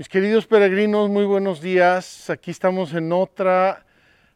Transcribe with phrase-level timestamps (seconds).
[0.00, 2.30] Mis queridos peregrinos, muy buenos días.
[2.30, 3.84] Aquí estamos en otra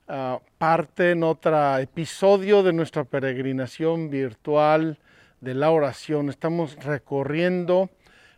[0.07, 4.99] ah, parte, en otro episodio de nuestra peregrinación virtual
[5.41, 6.29] de la oración.
[6.29, 7.89] Estamos recorriendo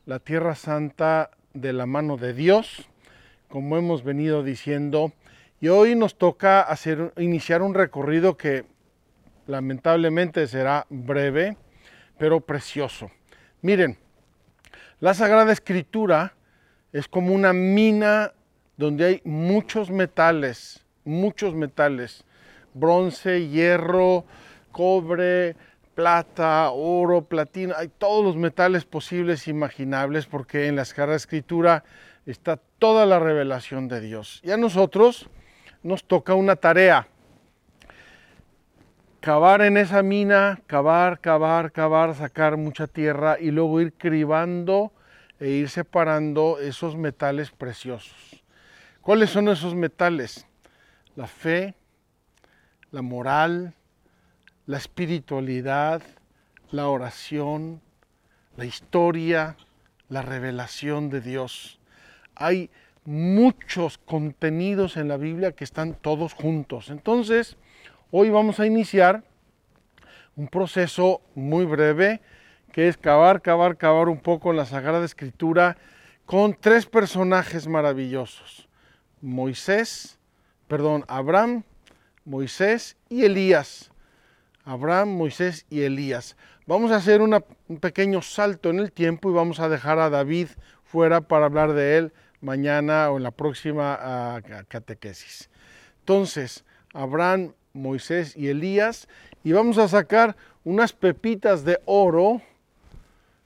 [0.04, 2.88] la Tierra Santa de la mano de Dios,
[3.48, 5.12] como hemos venido diciendo.
[5.60, 8.66] Y hoy nos toca hacer, iniciar un recorrido que
[9.48, 11.56] lamentablemente será breve,
[12.18, 13.10] pero precioso.
[13.62, 13.98] Miren,
[15.00, 16.36] la Sagrada Escritura
[16.96, 18.32] es como una mina
[18.78, 22.24] donde hay muchos metales, muchos metales,
[22.72, 24.24] bronce, hierro,
[24.72, 25.56] cobre,
[25.94, 31.84] plata, oro, platino, hay todos los metales posibles imaginables porque en la Sagrada Escritura
[32.24, 34.40] está toda la revelación de Dios.
[34.42, 35.28] Y a nosotros
[35.82, 37.08] nos toca una tarea,
[39.20, 44.92] cavar en esa mina, cavar, cavar, cavar, sacar mucha tierra y luego ir cribando
[45.38, 48.42] e ir separando esos metales preciosos.
[49.00, 50.46] ¿Cuáles son esos metales?
[51.14, 51.74] La fe,
[52.90, 53.74] la moral,
[54.66, 56.02] la espiritualidad,
[56.70, 57.80] la oración,
[58.56, 59.56] la historia,
[60.08, 61.78] la revelación de Dios.
[62.34, 62.70] Hay
[63.04, 66.90] muchos contenidos en la Biblia que están todos juntos.
[66.90, 67.56] Entonces,
[68.10, 69.22] hoy vamos a iniciar
[70.34, 72.20] un proceso muy breve
[72.76, 75.78] que es cavar, cavar, cavar un poco en la Sagrada Escritura
[76.26, 78.68] con tres personajes maravillosos.
[79.22, 80.18] Moisés,
[80.68, 81.62] perdón, Abraham,
[82.26, 83.90] Moisés y Elías.
[84.62, 86.36] Abraham, Moisés y Elías.
[86.66, 87.42] Vamos a hacer un
[87.80, 90.48] pequeño salto en el tiempo y vamos a dejar a David
[90.84, 92.12] fuera para hablar de él
[92.42, 95.48] mañana o en la próxima ah, catequesis.
[96.00, 96.62] Entonces,
[96.92, 99.08] Abraham, Moisés y Elías,
[99.42, 102.42] y vamos a sacar unas pepitas de oro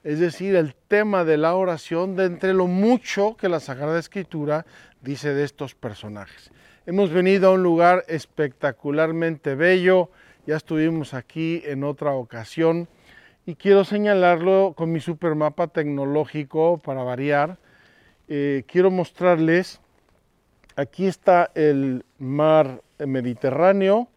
[0.02, 4.64] es decir, el tema de la oración de entre lo mucho que la Sagrada Escritura
[5.02, 6.50] dice de estos personajes.
[6.86, 10.10] Hemos venido a un lugar espectacularmente bello,
[10.46, 12.88] ya estuvimos aquí en otra ocasión
[13.44, 17.58] y quiero señalarlo con mi supermapa tecnológico para variar.
[18.28, 19.80] Eh, quiero mostrarles,
[20.76, 24.08] aquí está el mar Mediterráneo,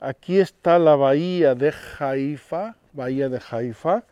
[0.00, 4.04] aquí está la bahía de Haifa, bahía de Haifa,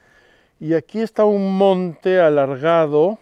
[0.63, 3.19] y aquí está un monte alargado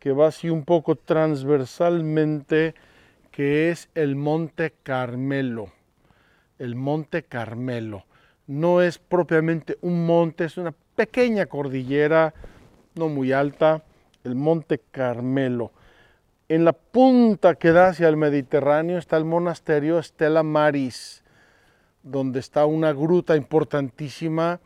[0.00, 2.74] que va así un poco transversalmente,
[3.30, 5.68] que es el Monte Carmelo.
[6.58, 8.04] El Monte Carmelo.
[8.48, 12.34] No es propiamente un monte, es una pequeña cordillera,
[12.96, 13.84] no muy alta,
[14.24, 15.70] el Monte Carmelo.
[16.48, 21.22] En la punta que da hacia el Mediterráneo está el monasterio Estela Maris,
[22.02, 24.58] donde está una gruta importantísima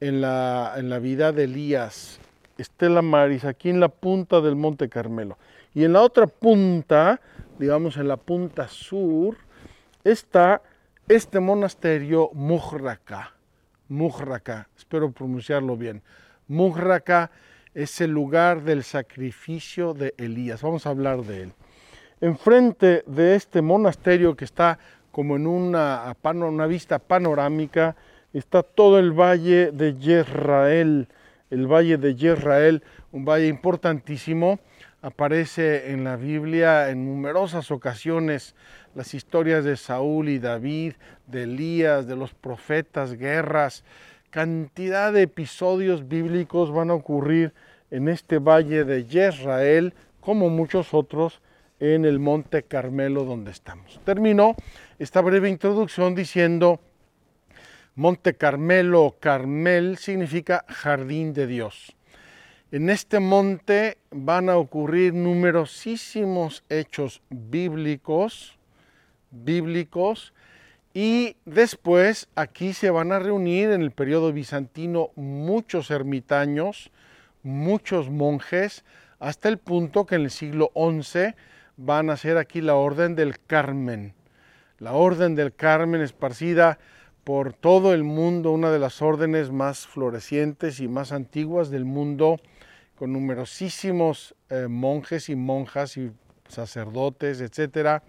[0.00, 2.20] en la, en la vida de Elías,
[2.58, 5.38] Estela Maris, aquí en la punta del Monte Carmelo.
[5.74, 7.20] Y en la otra punta,
[7.58, 9.36] digamos en la punta sur,
[10.04, 10.62] está
[11.08, 13.32] este monasterio Mujraka.
[13.88, 16.02] Mujraka, espero pronunciarlo bien.
[16.48, 17.30] Mujraka
[17.74, 20.62] es el lugar del sacrificio de Elías.
[20.62, 21.52] Vamos a hablar de él.
[22.20, 24.78] Enfrente de este monasterio que está
[25.12, 27.96] como en una, una vista panorámica,
[28.38, 31.08] está todo el valle de Yisrael,
[31.50, 32.82] el valle de Yisrael,
[33.12, 34.58] un valle importantísimo.
[35.00, 38.54] Aparece en la Biblia en numerosas ocasiones
[38.94, 40.94] las historias de Saúl y David,
[41.26, 43.84] de Elías, de los profetas, guerras.
[44.30, 47.52] Cantidad de episodios bíblicos van a ocurrir
[47.90, 51.40] en este valle de Yisrael, como muchos otros
[51.78, 54.00] en el monte Carmelo donde estamos.
[54.04, 54.56] Terminó
[54.98, 56.80] esta breve introducción diciendo
[57.98, 61.96] Monte Carmelo o Carmel significa jardín de Dios.
[62.70, 68.58] En este monte van a ocurrir numerosísimos hechos bíblicos,
[69.30, 70.34] bíblicos,
[70.92, 76.90] y después aquí se van a reunir en el periodo bizantino muchos ermitaños,
[77.42, 78.84] muchos monjes,
[79.20, 81.34] hasta el punto que en el siglo XI
[81.78, 84.12] van a ser aquí la Orden del Carmen.
[84.80, 86.78] La Orden del Carmen esparcida
[87.26, 92.36] por todo el mundo, una de las órdenes más florecientes y más antiguas del mundo,
[92.94, 96.12] con numerosísimos eh, monjes y monjas y
[96.46, 98.04] sacerdotes, etcétera,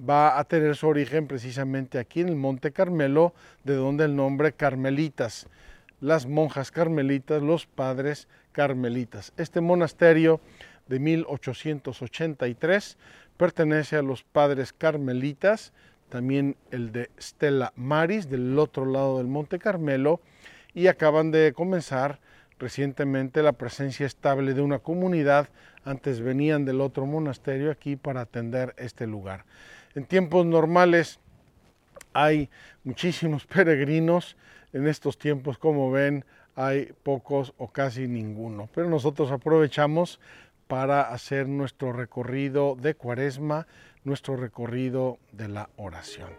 [0.00, 4.52] va a tener su origen precisamente aquí en el Monte Carmelo, de donde el nombre
[4.52, 5.46] Carmelitas,
[6.00, 9.32] las monjas carmelitas, los padres carmelitas.
[9.36, 10.40] Este monasterio
[10.88, 12.98] de 1883
[13.36, 15.72] pertenece a los padres carmelitas,
[16.08, 20.20] también el de Stella Maris del otro lado del Monte Carmelo
[20.74, 22.20] y acaban de comenzar
[22.58, 25.48] recientemente la presencia estable de una comunidad,
[25.84, 29.44] antes venían del otro monasterio aquí para atender este lugar.
[29.94, 31.20] En tiempos normales
[32.12, 32.48] hay
[32.84, 34.36] muchísimos peregrinos,
[34.72, 36.24] en estos tiempos como ven
[36.54, 40.18] hay pocos o casi ninguno, pero nosotros aprovechamos
[40.66, 43.66] para hacer nuestro recorrido de cuaresma,
[44.06, 46.30] nuestro recorrido de la oración.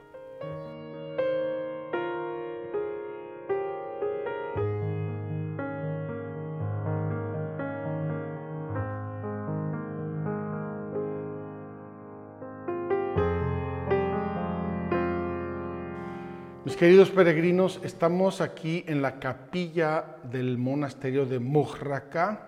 [16.64, 22.47] Mis queridos peregrinos, estamos aquí en la capilla del monasterio de Mujraca,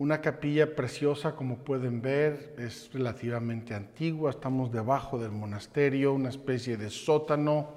[0.00, 6.78] una capilla preciosa como pueden ver, es relativamente antigua, estamos debajo del monasterio, una especie
[6.78, 7.74] de sótano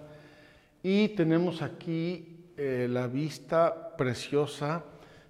[0.81, 4.85] y tenemos aquí eh, la vista preciosa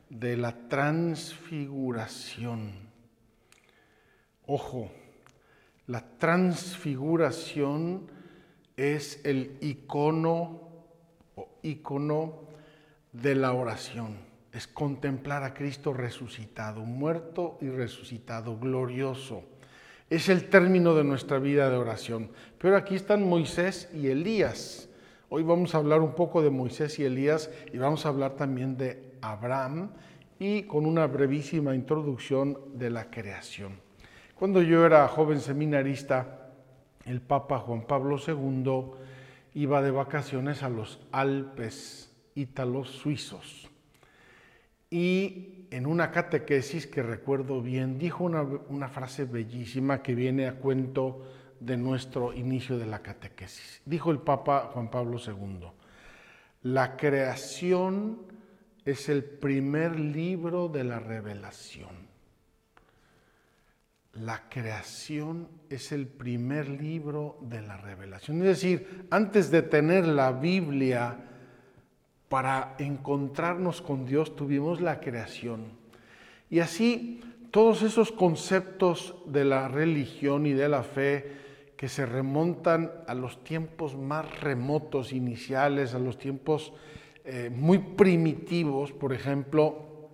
[0.08, 2.74] de la transfiguración.
[4.46, 4.92] Ojo,
[5.88, 8.06] la transfiguración
[8.78, 10.70] es el icono
[11.36, 12.42] o icono
[13.12, 14.32] de la oración.
[14.54, 19.44] Es contemplar a Cristo resucitado, muerto y resucitado, glorioso.
[20.12, 22.30] Es el término de nuestra vida de oración.
[22.60, 24.90] Pero aquí están Moisés y Elías.
[25.30, 28.78] Hoy vamos a hablar un poco de Moisés y Elías y vamos a hablar también
[28.78, 29.90] de Abraham
[30.38, 33.80] y con una brevísima introducción de la creación.
[34.36, 36.52] Cuando yo era joven seminarista,
[37.06, 38.92] el Papa Juan Pablo II
[39.56, 43.73] iba de vacaciones a los Alpes ítalos suizos.
[44.94, 51.26] Y en una catequesis que recuerdo bien, dijo una, frase bellísima que viene a cuento
[51.60, 53.82] de nuestro inicio de la catequesis.
[53.88, 55.66] Dijo el Papa Juan Pablo II,
[56.62, 58.20] la creación
[58.86, 62.08] es el primer libro de la revelación.
[64.14, 68.38] La creación es el primer libro de la revelación.
[68.42, 71.33] Es decir, antes de tener la Biblia
[72.34, 75.66] para encontrarnos con Dios, tuvimos la creación.
[76.50, 77.22] Y así
[77.52, 81.28] todos esos conceptos de la religión y de la fe
[81.78, 86.74] que se remontan a los tiempos más remotos, iniciales, a los tiempos
[87.24, 90.10] eh, muy primitivos, por ejemplo,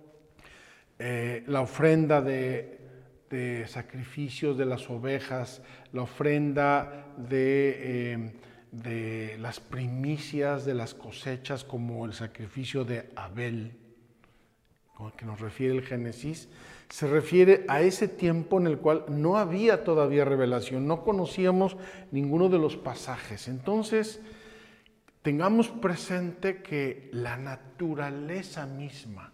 [0.98, 5.62] eh, la ofrenda de sacrificios de las ovejas,
[5.94, 8.32] la ofrenda de, eh,
[8.72, 13.76] de, las primicias de las cosechas, como el sacrificio de Abel,
[15.16, 16.48] que nos refiere el Génesis,
[16.90, 21.76] se refiere a ese tiempo en el cual no había todavía revelación, no conocíamos
[22.10, 23.48] ninguno de los pasajes.
[23.48, 24.20] Entonces,
[25.22, 29.32] tengamos presente que la naturaleza misma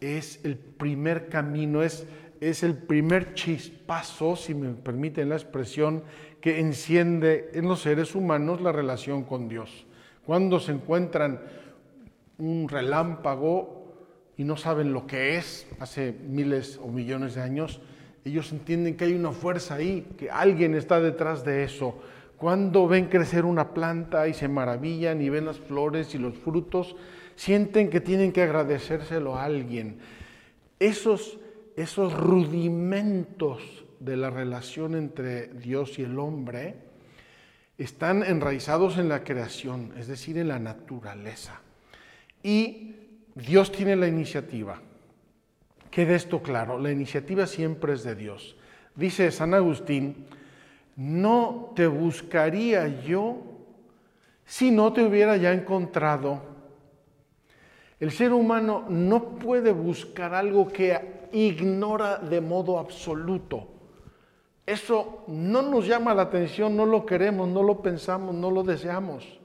[0.00, 2.06] es el primer camino, es
[2.42, 6.02] es el primer chispazo, si me permiten la expresión,
[6.42, 9.86] que enciende en los seres humanos la relación con Dios.
[10.26, 11.40] Cuando se encuentran
[12.36, 13.86] un relámpago
[14.36, 17.80] y no saben lo que es, hace miles o millones de años,
[18.24, 21.98] ellos entienden que hay una fuerza ahí, que alguien está detrás de eso.
[22.36, 26.96] Cuando ven crecer una planta y se maravillan y ven las flores y los frutos,
[27.36, 29.96] sienten que tienen que agradecérselo a alguien.
[30.78, 31.38] Esos
[31.76, 36.74] esos rudimentos de la relación entre Dios y el hombre
[37.78, 41.60] están enraizados en la creación, es decir, en la naturaleza.
[42.42, 42.96] Y
[43.34, 44.80] Dios tiene la iniciativa.
[45.90, 48.56] Quede esto claro, la iniciativa siempre es de Dios.
[48.96, 50.26] Dice San Agustín,
[50.96, 53.42] no te buscaría yo
[54.44, 56.42] si no te hubiera ya encontrado.
[58.00, 63.68] El ser humano no puede buscar algo que ignora de modo absoluto.
[64.72, 69.38] Eso no nos llama la atención, no lo queremos, no lo pensamos, no lo deseamos.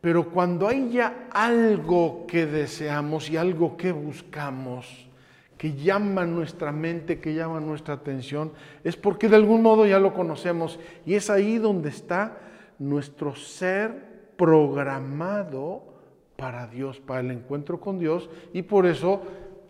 [0.00, 5.06] Pero cuando hay ya algo que deseamos y algo que buscamos,
[5.58, 8.52] que llama nuestra mente, que llama nuestra atención,
[8.84, 12.38] es porque de algún modo ya lo conocemos y es ahí donde está
[12.78, 15.82] nuestro ser programado
[16.36, 19.20] para Dios, para el encuentro con Dios y por eso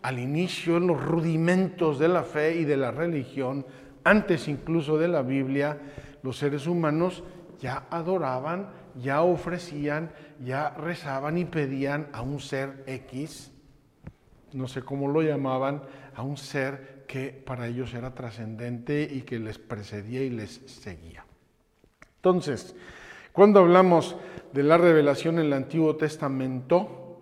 [0.03, 3.65] al inicio en los rudimentos de la fe y de la religión,
[4.09, 5.77] antes incluso de la Biblia,
[6.23, 7.23] los seres humanos
[7.59, 10.11] ya adoraban, ya ofrecían,
[10.43, 13.51] ya rezaban y pedían a un ser X,
[14.53, 15.81] no sé cómo lo llamaban,
[16.15, 21.25] a un ser que para ellos era trascendente y que les precedía y les seguía.
[22.15, 22.75] Entonces,
[23.33, 24.15] cuando hablamos
[24.53, 27.19] de la revelación en el Antiguo Testamento,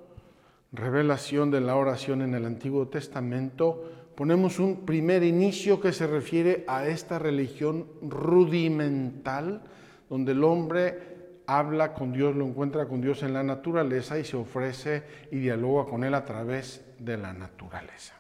[0.72, 6.64] revelación de la oración en el Antiguo Testamento, ponemos un primer inicio que se refiere
[6.68, 9.62] a esta religión rudimental,
[10.10, 11.16] donde el hombre
[11.48, 15.90] habla con Dios, lo encuentra con Dios en la naturaleza y se ofrece y dialoga
[15.90, 18.16] con Él a través de la naturaleza.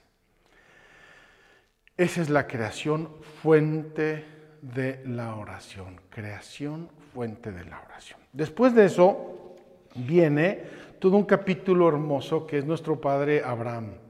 [1.97, 3.09] Esa es la creación
[3.41, 4.25] fuente
[4.61, 8.19] de la oración, creación fuente de la oración.
[8.33, 9.55] Después de eso
[9.95, 10.63] viene
[10.99, 14.04] todo un capítulo hermoso que es nuestro padre Abraham.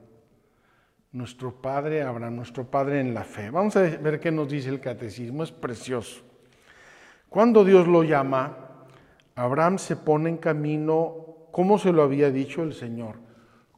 [1.15, 3.49] Nuestro padre Abraham, nuestro padre en la fe.
[3.49, 6.23] Vamos a ver qué nos dice el catecismo, es precioso.
[7.29, 8.85] Cuando Dios lo llama,
[9.33, 13.15] Abraham se pone en camino, como se lo había dicho el Señor.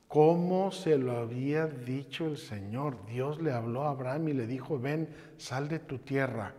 [0.07, 3.05] Como se lo había dicho el Señor.
[3.05, 6.55] Dios le habló a Abraham y le dijo, ven, sal de tu tierra,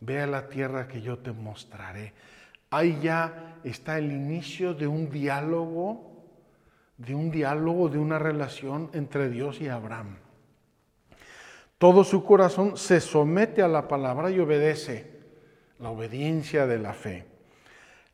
[0.00, 2.14] ve a la tierra que yo te mostraré.
[2.70, 6.09] Ahí ya está el inicio de un diálogo,
[7.00, 10.18] de un diálogo, de una relación entre Dios y Abraham.
[11.78, 15.18] Todo su corazón se somete a la palabra y obedece,
[15.78, 17.24] la obediencia de la fe.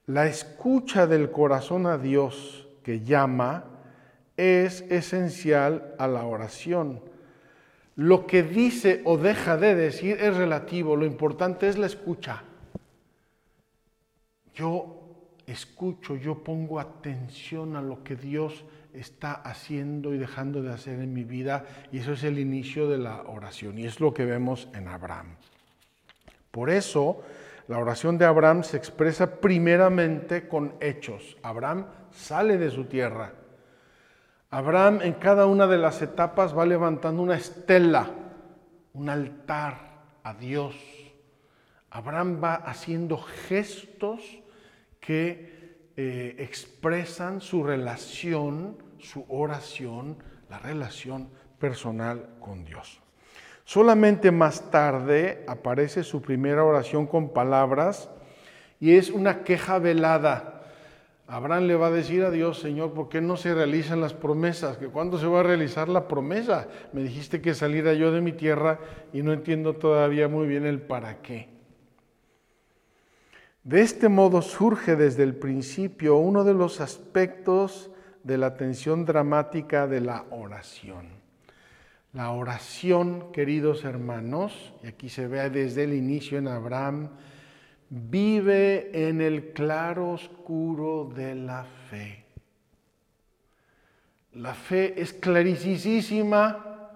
[0.07, 3.65] La escucha del corazón a Dios que llama
[4.37, 7.01] es esencial a la oración.
[7.97, 12.45] Lo que dice o deja de decir es relativo, lo importante es la escucha.
[14.55, 14.96] Yo
[15.47, 21.13] escucho, yo pongo atención a lo que Dios está haciendo y dejando de hacer en
[21.13, 24.69] mi vida y eso es el inicio de la oración y es lo que vemos
[24.75, 25.37] en Abraham.
[26.51, 27.23] Por eso,
[27.69, 31.37] la oración de Abraham se expresa primeramente con hechos.
[31.43, 33.33] Abraham sale de su tierra.
[34.51, 38.09] Abraham en cada una de las etapas va levantando una estela,
[38.95, 39.79] un altar
[40.23, 40.75] a Dios.
[41.91, 44.23] Abraham va haciendo gestos
[45.07, 50.19] que eh, expresan su relación, su oración,
[50.51, 51.29] la relación
[51.61, 53.01] personal con Dios.
[53.65, 58.11] Solamente más tarde aparece su primera oración con palabras
[58.81, 60.65] y es una queja velada.
[61.29, 64.77] Abraham le va a decir a Dios, Señor, ¿por qué no se realizan las promesas?
[64.77, 66.69] ¿Que ¿Cuándo se va a realizar la promesa?
[66.93, 68.79] Me dijiste que saliera yo de mi tierra
[69.13, 71.56] y no entiendo todavía muy bien el para qué.
[73.67, 77.91] De este modo surge desde el principio uno de los aspectos
[78.23, 81.09] de la tensión dramática de la oración.
[82.13, 87.09] La oración, queridos hermanos, y aquí se ve desde el inicio en Abraham,
[87.91, 92.25] vive en el claro oscuro de la fe.
[94.35, 96.93] La fe es clarísima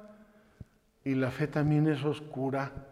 [1.03, 2.89] y la fe también es oscura.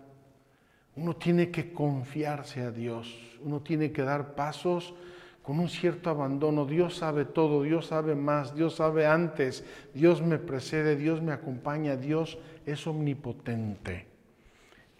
[0.99, 3.14] Uno tiene que confiarse a Dios,
[3.45, 4.95] uno tiene que dar pasos
[5.43, 6.67] con un cierto abandono.
[6.67, 9.64] Dios sabe todo, Dios sabe más, Dios sabe antes,
[9.95, 12.37] Dios me precede, Dios me acompaña, Dios
[12.67, 14.07] es omnipotente.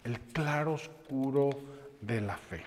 [0.05, 1.49] El claro oscuro
[1.99, 2.61] de la fe.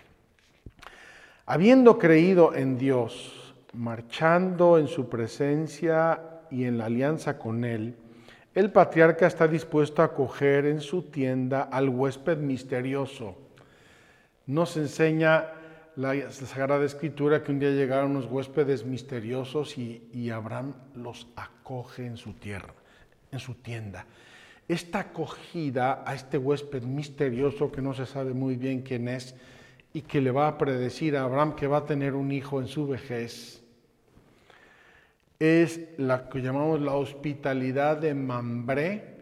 [1.46, 7.96] Habiendo creído en Dios, marchando en su presencia y en la alianza con Él,
[8.54, 13.37] el patriarca está dispuesto a acoger en su tienda al huésped misterioso.
[14.47, 15.47] Nos enseña
[15.97, 22.16] la Sagrada Escritura que un día llegaron unos huéspedes misteriosos y, Abraham los acoge en
[22.16, 22.75] su tierra,
[23.30, 24.06] en su tienda.
[24.68, 29.35] Esta acogida a este huésped misterioso que no se sabe muy bien quién es
[29.92, 32.68] y que le va a predecir a Abraham que va a tener un hijo en
[32.68, 33.62] su vejez,
[35.42, 39.16] es la que llamamos la hospitalidad de Mambré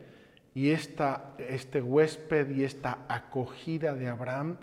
[0.55, 4.59] y esta, este huésped y esta acogida de Abraham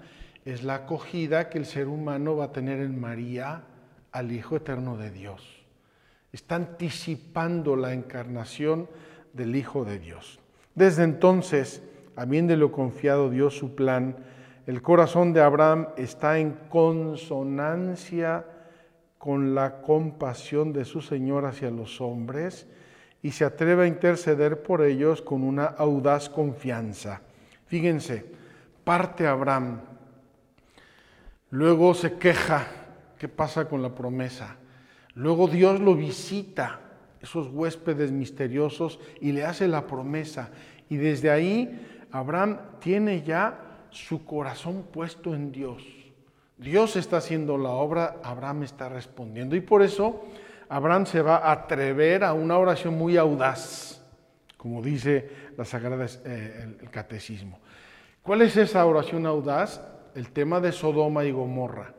[0.45, 3.63] es la acogida que el ser humano va a tener en María
[4.11, 5.65] al Hijo Eterno de Dios.
[6.31, 8.87] Está anticipando la encarnación
[9.33, 10.39] del Hijo de Dios.
[10.75, 11.81] Desde entonces,
[12.15, 14.15] habiéndole confiado Dios su plan,
[14.67, 18.45] el corazón de Abraham está en consonancia
[19.17, 22.67] con la compasión de su Señor hacia los hombres
[23.21, 27.21] y se atreve a interceder por ellos con una audaz confianza.
[27.65, 28.25] Fíjense,
[28.83, 29.81] parte Abraham,
[31.49, 32.67] luego se queja,
[33.17, 34.57] ¿qué pasa con la promesa?
[35.15, 36.79] Luego Dios lo visita,
[37.19, 40.51] esos huéspedes misteriosos, y le hace la promesa.
[40.89, 43.59] Y desde ahí Abraham tiene ya
[43.89, 45.96] su corazón puesto en Dios.
[46.57, 49.55] Dios está haciendo la obra, Abraham está respondiendo.
[49.55, 50.23] Y por eso
[50.69, 54.01] Abraham se va a atrever a una oración muy audaz,
[54.57, 57.59] como dice la Sagrada, eh, el Catecismo.
[58.21, 59.81] ¿Cuál es esa oración audaz?
[60.13, 61.93] El tema de Sodoma y Gomorra.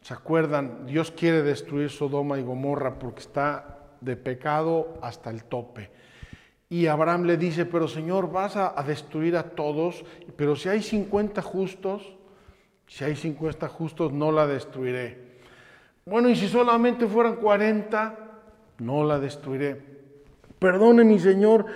[0.00, 0.86] ¿Se acuerdan?
[0.86, 5.90] Dios quiere destruir Sodoma y Gomorra porque está de pecado hasta el tope.
[6.68, 10.04] Y Abraham le dice, pero Señor, vas a, destruir a todos,
[10.36, 12.13] pero si hay 50 justos,
[12.94, 15.18] si hay 50 justos, no la destruiré.
[16.06, 18.14] Bueno, y si solamente fueran 40,
[18.78, 19.82] no la destruiré.
[20.60, 21.66] Perdone mi Señor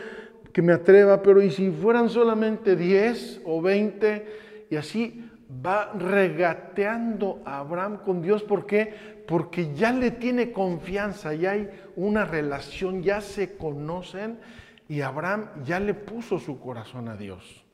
[0.53, 5.29] que me atreva, pero y si fueran solamente 10 o 20, y así
[5.67, 8.45] va regateando a Abraham con Dios.
[8.45, 8.95] ¿Por qué?
[9.27, 14.39] Porque ya le tiene confianza, ya hay una relación, ya se conocen
[14.87, 17.65] y Abraham ya le puso su corazón a Dios.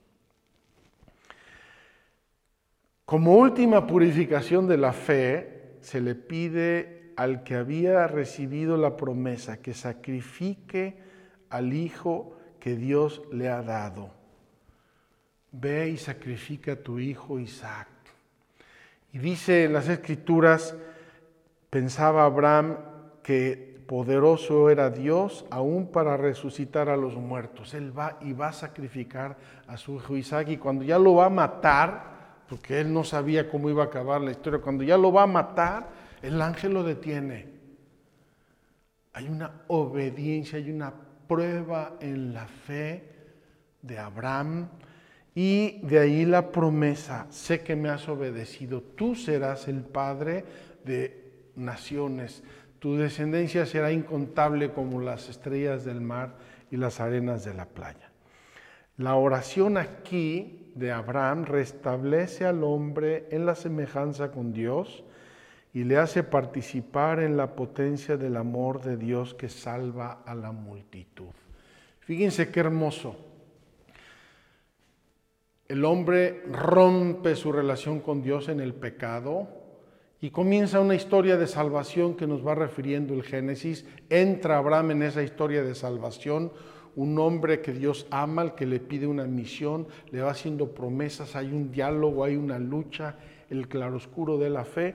[3.04, 9.58] Como última purificación de la fe, se le pide al que había recibido la promesa
[9.58, 10.96] que sacrifique
[11.50, 14.10] al hijo que Dios le ha dado.
[15.52, 17.88] Ve y sacrifica a tu hijo Isaac.
[19.12, 20.74] Y dice en las escrituras,
[21.68, 22.78] pensaba Abraham
[23.22, 27.74] que poderoso era Dios aún para resucitar a los muertos.
[27.74, 29.36] Él va y va a sacrificar
[29.68, 32.13] a su hijo Isaac y cuando ya lo va a matar,
[32.48, 34.60] porque él no sabía cómo iba a acabar la historia.
[34.60, 35.88] Cuando ya lo va a matar,
[36.22, 37.46] el ángel lo detiene.
[39.12, 40.92] Hay una obediencia, hay una
[41.26, 43.04] prueba en la fe
[43.82, 44.68] de Abraham
[45.34, 50.44] y de ahí la promesa, sé que me has obedecido, tú serás el padre
[50.84, 52.42] de naciones,
[52.78, 56.36] tu descendencia será incontable como las estrellas del mar
[56.70, 58.10] y las arenas de la playa.
[58.96, 65.04] La oración aquí de Abraham restablece al hombre en la semejanza con Dios
[65.72, 70.52] y le hace participar en la potencia del amor de Dios que salva a la
[70.52, 71.32] multitud.
[72.00, 73.16] Fíjense qué hermoso.
[75.66, 79.48] El hombre rompe su relación con Dios en el pecado
[80.20, 83.86] y comienza una historia de salvación que nos va refiriendo el Génesis.
[84.10, 86.52] Entra Abraham en esa historia de salvación
[86.96, 91.34] un hombre que Dios ama, al que le pide una misión, le va haciendo promesas,
[91.36, 93.16] hay un diálogo, hay una lucha,
[93.50, 94.94] el claroscuro de la fe,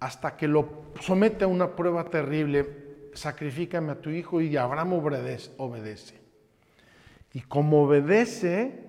[0.00, 0.68] hasta que lo
[1.00, 6.18] somete a una prueba terrible, sacrifícame a tu hijo y Abraham obedece.
[7.32, 8.84] Y como obedece,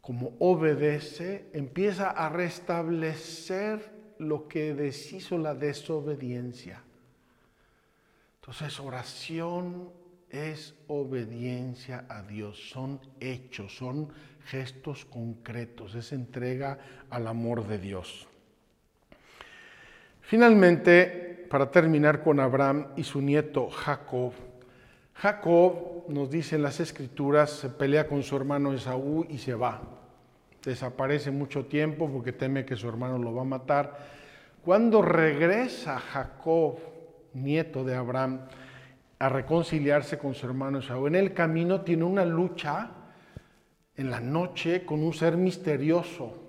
[0.00, 6.82] como obedece, empieza a restablecer lo que deshizo la desobediencia.
[8.40, 9.90] Entonces, oración
[10.30, 14.12] es obediencia a Dios, son hechos, son
[14.46, 16.78] gestos concretos, es entrega
[17.10, 18.28] al amor de Dios.
[20.20, 24.32] Finalmente, para terminar con Abraham y su nieto Jacob,
[25.14, 29.82] Jacob nos dice en las escrituras, se pelea con su hermano Esaú y se va.
[30.62, 33.98] Desaparece mucho tiempo porque teme que su hermano lo va a matar.
[34.64, 36.78] Cuando regresa Jacob,
[37.32, 38.42] nieto de Abraham,
[39.18, 41.06] a reconciliarse con su hermano Esaú.
[41.06, 42.90] En el camino tiene una lucha
[43.96, 46.44] en la noche con un ser misterioso.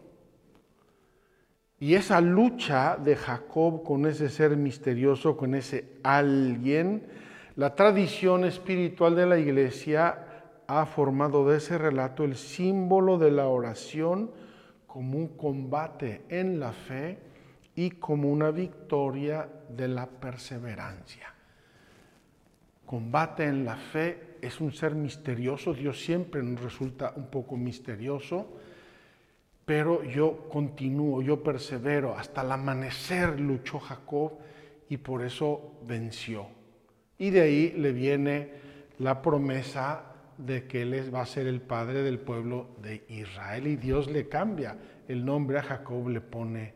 [1.80, 7.08] Y esa lucha de Jacob con ese ser misterioso, con ese alguien,
[7.56, 10.26] la tradición espiritual de la iglesia
[10.68, 14.32] ha formado de ese relato el símbolo de la oración
[14.86, 17.18] como un combate en la fe
[17.76, 21.39] y como una victoria de la perseverancia
[22.90, 28.48] combate en la fe, es un ser misterioso, Dios siempre nos resulta un poco misterioso,
[29.64, 34.32] pero yo continúo, yo persevero, hasta el amanecer luchó Jacob
[34.90, 36.48] y por eso venció.
[37.20, 38.54] Y de ahí le viene
[38.98, 40.06] la promesa
[40.40, 44.28] de que él va a ser el padre del pueblo de Israel y Dios le
[44.28, 44.76] cambia
[45.08, 46.74] el nombre a Jacob, le pone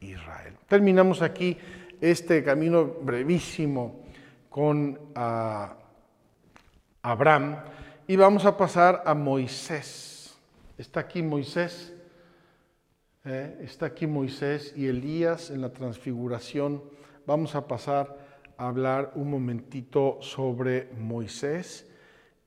[0.00, 0.54] Israel.
[0.66, 1.58] Terminamos aquí
[2.00, 4.08] este camino brevísimo
[4.50, 5.76] con ah,
[7.00, 7.56] Abraham
[8.06, 10.36] y vamos a pasar a Moisés.
[10.76, 11.94] Está aquí Moisés,
[13.24, 16.82] eh, está aquí Moisés y Elías en la transfiguración.
[17.26, 21.90] Vamos a pasar hablar un momentito sobre Moisés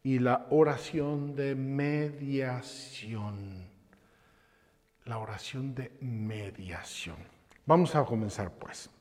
[0.03, 3.67] y la oración de mediación.
[5.05, 7.15] La oración de mediación.
[7.65, 8.91] Vamos a comenzar pues.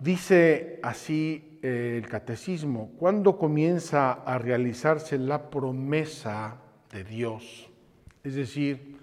[0.00, 6.56] Dice así eh, el catecismo, cuando comienza a realizarse la promesa
[6.90, 7.70] de Dios,
[8.24, 8.96] es decir,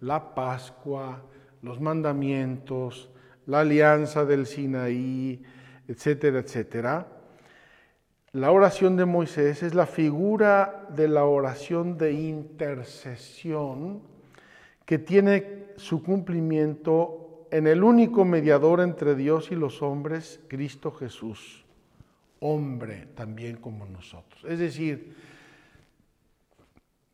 [0.00, 1.24] la Pascua,
[1.60, 3.10] los mandamientos,
[3.46, 5.42] la alianza del Sinaí,
[5.88, 7.08] etcétera, etcétera,
[8.30, 14.02] la oración de Moisés es la figura de la oración de intercesión
[14.84, 17.23] que tiene su cumplimiento
[17.54, 21.64] en el único mediador entre Dios y los hombres, Cristo Jesús,
[22.40, 24.44] hombre también como nosotros.
[24.48, 25.14] Es decir,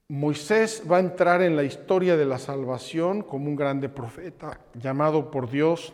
[0.09, 5.31] Moisés va a entrar en la historia de la salvación como un grande profeta, llamado
[5.31, 5.92] por Dios,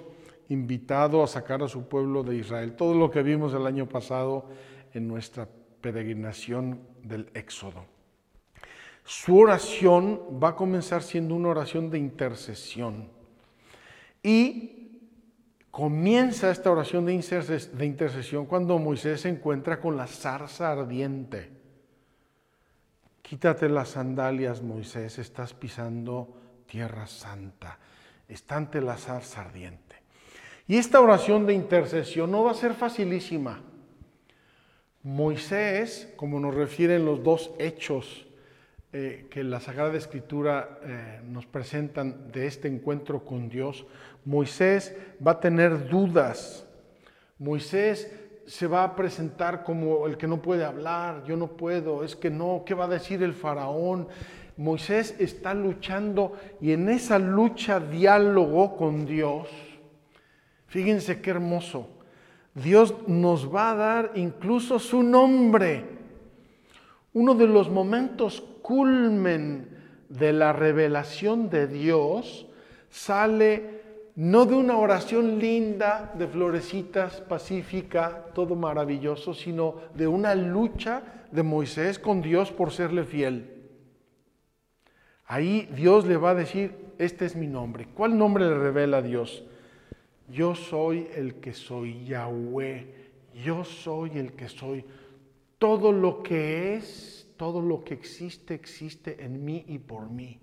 [0.48, 2.76] invitado a sacar a su pueblo de Israel.
[2.76, 4.44] Todo lo que vimos el año pasado
[4.94, 5.48] en nuestra
[5.80, 7.84] peregrinación del Éxodo.
[9.02, 13.15] Su oración va a comenzar siendo una oración de intercesión
[14.26, 14.98] y
[15.70, 21.48] comienza esta oración de intercesión cuando Moisés se encuentra con la zarza ardiente.
[23.22, 26.36] Quítate las sandalias, Moisés, estás pisando
[26.66, 27.78] tierra santa.
[28.28, 29.94] Está ante la zarza ardiente.
[30.66, 33.62] Y esta oración de intercesión no va a ser facilísima.
[35.04, 38.25] Moisés, como nos refieren los dos hechos
[38.98, 43.84] eh, que la Sagrada Escritura eh, nos presentan de este encuentro con Dios,
[44.24, 46.66] Moisés va a tener dudas.
[47.38, 48.10] Moisés
[48.46, 52.30] se va a presentar como el que no puede hablar, yo no puedo, es que
[52.30, 54.08] no, ¿qué va a decir el faraón?
[54.56, 56.32] Moisés está luchando
[56.62, 59.50] y en esa lucha diálogo con Dios,
[60.68, 61.90] fíjense qué hermoso,
[62.54, 65.84] Dios nos va a dar incluso su nombre.
[67.12, 69.68] Uno de los momentos culmen
[70.08, 72.48] de la revelación de Dios
[72.90, 73.76] sale
[74.16, 81.44] no de una oración linda, de florecitas, pacífica, todo maravilloso, sino de una lucha de
[81.44, 83.68] Moisés con Dios por serle fiel.
[85.26, 87.86] Ahí Dios le va a decir, este es mi nombre.
[87.94, 89.44] ¿Cuál nombre le revela a Dios?
[90.28, 92.94] Yo soy el que soy Yahweh,
[93.44, 94.84] yo soy el que soy.
[95.58, 100.40] Todo lo que es todo lo que existe existe en mí y por mí.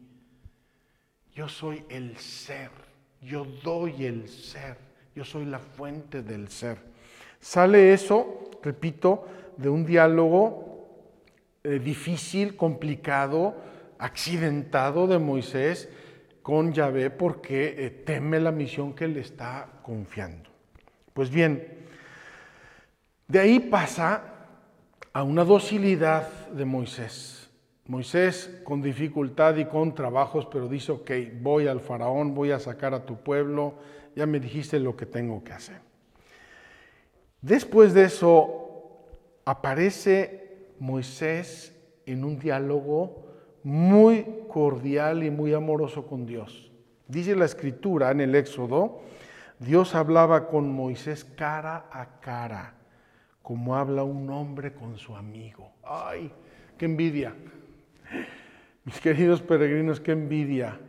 [1.34, 2.70] Yo soy el ser,
[3.22, 4.78] yo doy el ser,
[5.16, 6.78] yo soy la fuente del ser.
[7.40, 9.28] Sale eso, repito,
[9.58, 10.74] de un diálogo
[11.64, 13.56] eh, difícil, complicado,
[13.98, 15.90] accidentado de Moisés
[16.42, 20.50] con Yahvé porque eh, teme la misión que le está confiando.
[21.14, 21.86] Pues bien,
[23.28, 24.24] de ahí pasa
[25.14, 27.50] a una docilidad de Moisés.
[27.86, 31.12] Moisés con dificultad y con trabajos, pero dice, ok,
[31.42, 33.76] voy al faraón, voy a sacar a tu pueblo,
[34.16, 35.82] ya me dijiste lo que tengo que hacer.
[37.42, 39.02] Después de eso
[39.44, 43.26] aparece Moisés en un diálogo
[43.64, 46.72] muy cordial y muy amoroso con Dios.
[47.08, 49.02] Dice la escritura en el Éxodo,
[49.60, 52.76] Dios hablaba con Moisés cara a cara
[53.44, 55.74] como habla un hombre con su amigo.
[55.84, 56.32] ¡Ay,
[56.84, 57.34] qué envidia!
[58.84, 60.82] Mis queridos peregrinos, qué envidia.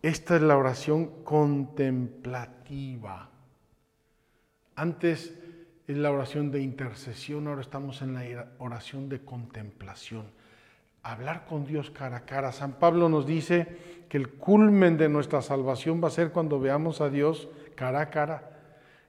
[0.00, 3.28] Esta es la oración contemplativa.
[4.76, 5.38] Antes
[5.86, 10.24] es la oración de intercesión, ahora estamos en la oración de contemplación.
[11.02, 12.50] Hablar con Dios cara a cara.
[12.50, 13.66] San Pablo nos dice
[14.08, 18.08] que el culmen de nuestra salvación va a ser cuando veamos a Dios cara a
[18.08, 18.50] cara.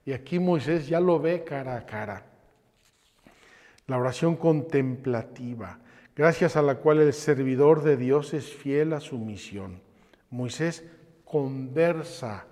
[0.06, 2.26] Y aquí Moisés ya lo ve cara a cara.
[3.88, 5.80] La oración contemplativa,
[6.16, 9.82] gracias a la cual el servidor de Dios es fiel a su misión.
[10.30, 10.86] Moisés
[11.26, 12.46] conversa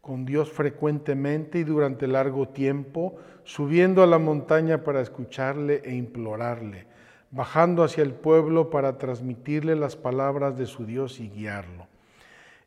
[0.00, 6.86] con Dios frecuentemente y durante largo tiempo, subiendo a la montaña para escucharle e implorarle,
[7.30, 11.88] bajando hacia el pueblo para transmitirle las palabras de su Dios y guiarlo.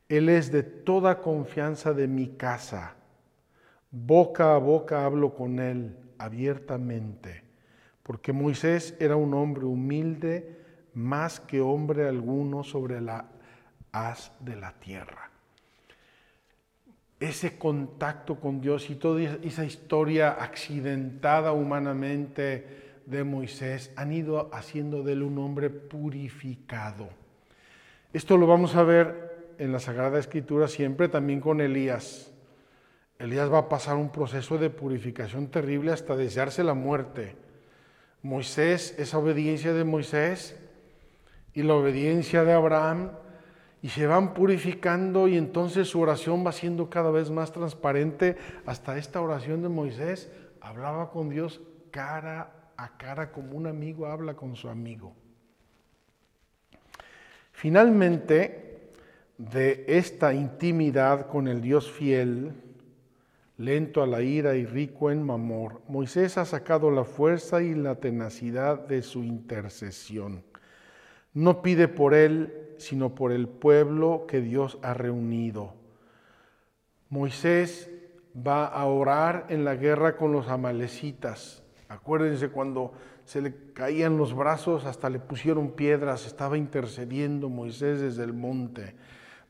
[0.09, 2.95] Él es de toda confianza de mi casa
[3.91, 7.43] Boca a boca hablo con él abiertamente,
[8.10, 10.58] porque Moisés era un hombre humilde
[10.95, 13.26] más que hombre alguno sobre la
[13.91, 15.30] haz de la tierra.
[17.19, 25.04] Ese contacto con Dios y toda esa historia accidentada humanamente de Moisés han ido haciendo
[25.04, 27.10] de él un hombre purificado.
[28.12, 32.34] Esto lo vamos a ver en la Sagrada Escritura siempre también con Elías.
[33.19, 37.48] Elías va a pasar un proceso de purificación terrible hasta desearse la muerte.
[38.21, 40.55] Moisés, esa obediencia de Moisés
[41.53, 43.12] y la obediencia de Abraham,
[43.82, 48.38] y se van purificando y entonces su oración va siendo cada vez más transparente.
[48.65, 50.29] Hasta esta oración de Moisés
[50.60, 55.13] hablaba con Dios cara a cara como un amigo habla con su amigo.
[57.51, 58.91] Finalmente,
[59.38, 62.53] de esta intimidad con el Dios fiel,
[63.60, 67.95] lento a la ira y rico en mamor, Moisés ha sacado la fuerza y la
[67.95, 70.45] tenacidad de su intercesión.
[71.34, 75.74] No pide por él, sino por el pueblo que Dios ha reunido.
[77.10, 77.91] Moisés
[78.36, 81.62] va a orar en la guerra con los amalecitas.
[81.89, 82.93] Acuérdense cuando
[83.26, 88.95] se le caían los brazos, hasta le pusieron piedras, estaba intercediendo Moisés desde el monte.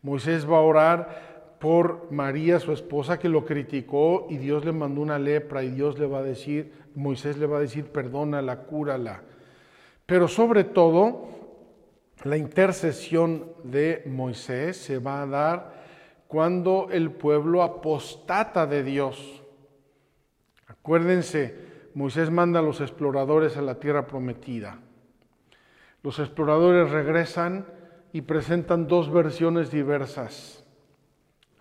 [0.02, 1.29] Moisés va a orar
[1.60, 6.00] por María, su esposa, que lo criticó y Dios le mandó una lepra y Dios
[6.00, 9.24] le va a decir, Moisés le va a decir, perdónala, cúrala.
[10.06, 11.28] Pero sobre todo,
[12.24, 15.80] la intercesión de Moisés se va a dar
[16.28, 19.43] cuando el pueblo apostata de Dios.
[20.67, 21.56] Acuérdense,
[21.93, 24.80] Moisés manda a los exploradores a la tierra prometida.
[26.04, 27.65] Los exploradores regresan
[28.13, 30.59] y presentan dos versiones diversas.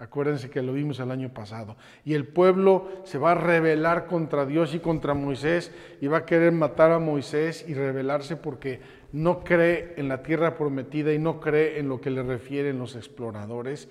[0.00, 1.76] Acuérdense que lo vimos el año pasado.
[2.04, 6.26] Y el pueblo se va a rebelar contra Dios y contra Moisés y va a
[6.26, 8.80] querer matar a Moisés y rebelarse porque
[9.12, 12.94] no cree en la tierra prometida y no cree en lo que le refieren los
[12.94, 13.88] exploradores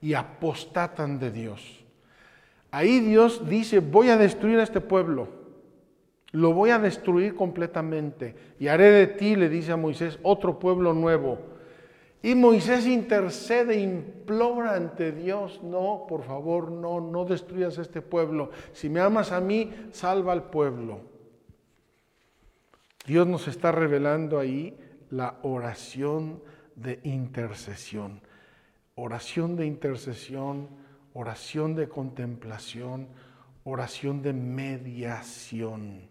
[0.00, 1.84] y apostatan de Dios.
[2.70, 5.28] Ahí Dios dice, voy a destruir a este pueblo,
[6.32, 10.94] lo voy a destruir completamente y haré de ti, le dice a Moisés, otro pueblo
[10.94, 11.49] nuevo
[12.22, 18.50] y Moisés intercede, implora ante Dios, no, por favor, no, no destruyas este pueblo.
[18.72, 21.00] Si me amas a mí, salva al pueblo.
[23.06, 24.78] Dios nos está revelando ahí
[25.08, 26.42] la oración
[26.76, 28.20] de intercesión.
[28.96, 30.68] Oración de intercesión,
[31.14, 33.08] oración de contemplación,
[33.64, 36.02] oración de mediación.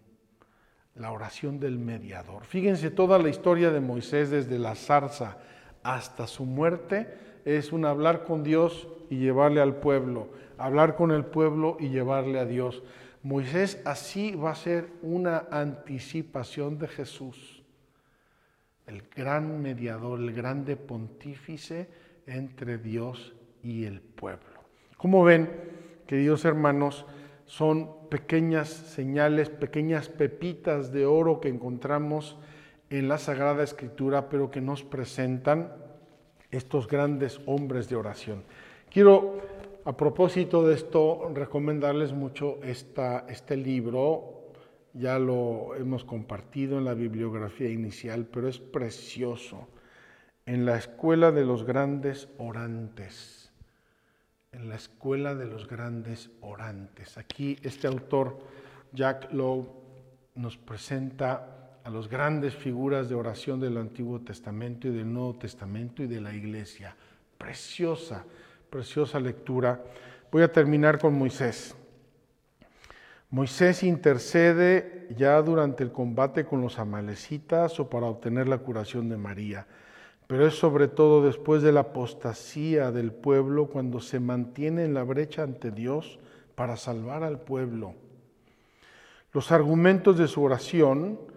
[0.96, 2.44] La oración del mediador.
[2.46, 5.38] Fíjense toda la historia de Moisés desde la zarza
[5.82, 7.08] hasta su muerte
[7.44, 12.38] es un hablar con Dios y llevarle al pueblo, hablar con el pueblo y llevarle
[12.38, 12.82] a Dios.
[13.22, 17.62] Moisés así va a ser una anticipación de Jesús,
[18.86, 21.88] el gran mediador, el grande pontífice
[22.26, 24.60] entre Dios y el pueblo.
[24.96, 25.50] Como ven,
[26.06, 27.06] queridos hermanos,
[27.46, 32.38] son pequeñas señales, pequeñas pepitas de oro que encontramos
[32.90, 35.72] en la Sagrada Escritura, pero que nos presentan
[36.50, 38.42] estos grandes hombres de oración.
[38.90, 39.38] Quiero,
[39.84, 44.52] a propósito de esto, recomendarles mucho esta, este libro.
[44.92, 49.68] Ya lo hemos compartido en la bibliografía inicial, pero es precioso.
[50.44, 53.52] En la Escuela de los Grandes Orantes.
[54.50, 57.16] En la Escuela de los Grandes Orantes.
[57.16, 58.40] Aquí este autor,
[58.92, 59.68] Jack Lowe,
[60.34, 66.02] nos presenta a las grandes figuras de oración del Antiguo Testamento y del Nuevo Testamento
[66.02, 66.94] y de la Iglesia.
[67.38, 68.24] Preciosa,
[68.68, 69.82] preciosa lectura.
[70.30, 71.74] Voy a terminar con Moisés.
[73.30, 79.16] Moisés intercede ya durante el combate con los amalecitas o para obtener la curación de
[79.16, 79.66] María,
[80.26, 85.04] pero es sobre todo después de la apostasía del pueblo cuando se mantiene en la
[85.04, 86.18] brecha ante Dios
[86.56, 87.94] para salvar al pueblo.
[89.32, 91.29] Los argumentos de su oración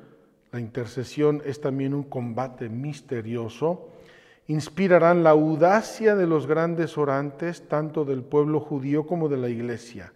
[0.53, 3.89] la intercesión es también un combate misterioso.
[4.45, 10.13] Inspirarán la audacia de los grandes orantes, tanto del pueblo judío como de la iglesia.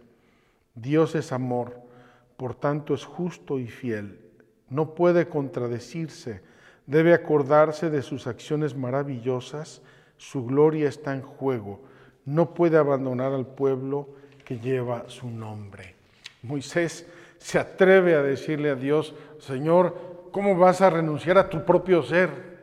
[0.76, 1.82] Dios es amor,
[2.38, 4.20] por tanto es justo y fiel.
[4.70, 6.42] No puede contradecirse,
[6.86, 9.82] debe acordarse de sus acciones maravillosas,
[10.18, 11.82] su gloria está en juego.
[12.26, 14.10] No puede abandonar al pueblo
[14.46, 15.96] que lleva su nombre.
[16.44, 17.08] Moisés
[17.40, 22.58] se atreve a decirle a Dios, Señor, ¿Cómo vas a renunciar a tu propio ser?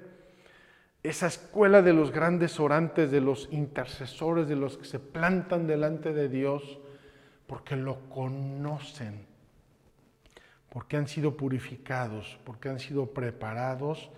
[1.03, 6.12] Esa escuela de los grandes orantes, de los intercesores, de los que se plantan delante
[6.12, 6.79] de Dios,
[7.46, 9.27] porque lo conocen,
[10.70, 14.11] porque han sido purificados, porque han sido preparados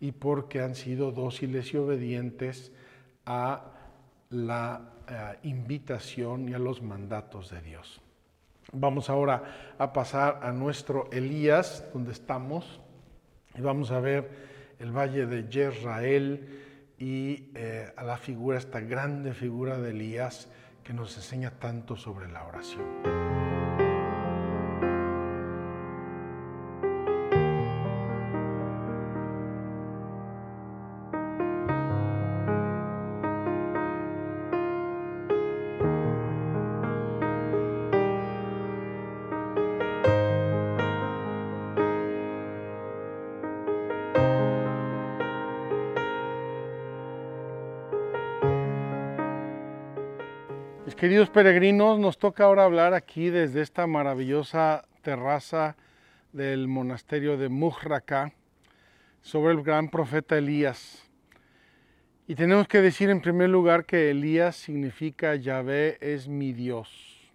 [0.00, 2.72] y porque han sido dóciles y obedientes
[3.24, 3.72] a
[4.30, 8.00] la eh, invitación y a los mandatos de Dios.
[8.72, 12.80] Vamos ahora a pasar a nuestro Elías, donde estamos.
[13.56, 14.30] Y vamos a ver
[14.78, 16.48] el valle de Jezrael
[16.98, 20.48] y eh, a la figura, esta grande figura de Elías,
[20.82, 23.53] que nos enseña tanto sobre la oración.
[51.14, 55.76] Queridos peregrinos, nos toca ahora hablar aquí desde esta maravillosa terraza
[56.32, 58.32] del monasterio de Mujraka
[59.22, 61.08] sobre el gran profeta Elías.
[62.26, 67.32] Y tenemos que decir en primer lugar que Elías significa Yahvé es mi Dios.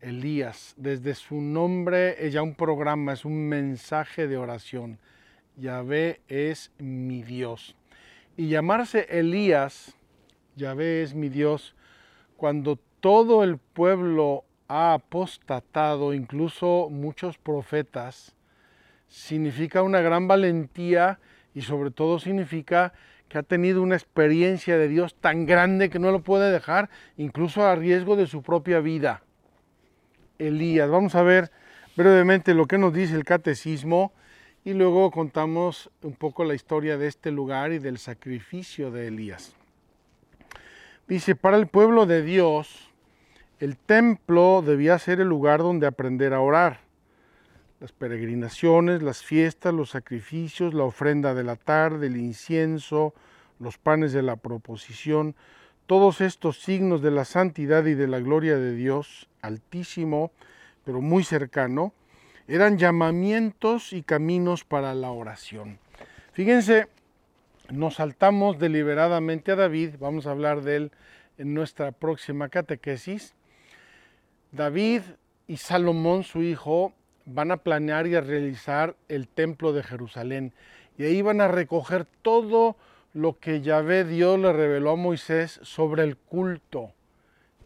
[0.00, 4.98] Elías, desde su nombre es ya un programa, es un mensaje de oración.
[5.56, 7.76] Yahvé es mi Dios.
[8.38, 9.94] Y llamarse Elías,
[10.56, 11.74] Yahvé es mi Dios,
[12.40, 18.34] cuando todo el pueblo ha apostatado, incluso muchos profetas,
[19.08, 21.18] significa una gran valentía
[21.54, 22.94] y sobre todo significa
[23.28, 27.62] que ha tenido una experiencia de Dios tan grande que no lo puede dejar, incluso
[27.66, 29.22] a riesgo de su propia vida.
[30.38, 31.50] Elías, vamos a ver
[31.94, 34.14] brevemente lo que nos dice el catecismo
[34.64, 39.59] y luego contamos un poco la historia de este lugar y del sacrificio de Elías.
[41.10, 42.88] Dice, para el pueblo de Dios,
[43.58, 46.82] el templo debía ser el lugar donde aprender a orar.
[47.80, 53.12] Las peregrinaciones, las fiestas, los sacrificios, la ofrenda de la tarde, el incienso,
[53.58, 55.34] los panes de la proposición,
[55.86, 60.30] todos estos signos de la santidad y de la gloria de Dios, altísimo,
[60.84, 61.92] pero muy cercano,
[62.46, 65.80] eran llamamientos y caminos para la oración.
[66.34, 66.86] Fíjense
[67.72, 70.92] nos saltamos deliberadamente a David, vamos a hablar de él
[71.38, 73.34] en nuestra próxima catequesis.
[74.52, 75.02] David
[75.46, 76.92] y Salomón, su hijo,
[77.24, 80.52] van a planear y a realizar el templo de Jerusalén.
[80.98, 82.76] Y ahí van a recoger todo
[83.12, 86.92] lo que Yahvé Dios le reveló a Moisés sobre el culto,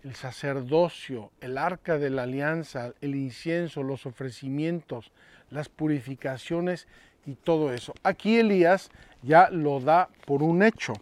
[0.02, 5.12] el sacerdocio, el arca de la alianza, el incienso, los ofrecimientos,
[5.50, 6.86] las purificaciones
[7.26, 7.94] y todo eso.
[8.02, 8.90] Aquí Elías
[9.24, 10.92] ya lo da por un hecho.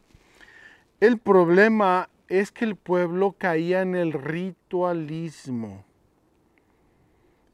[1.00, 5.84] El problema es que el pueblo caía en el ritualismo,